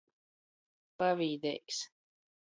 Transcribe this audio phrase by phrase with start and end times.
[1.03, 1.79] Pavīdeigs.